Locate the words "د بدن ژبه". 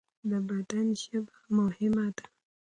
0.29-1.35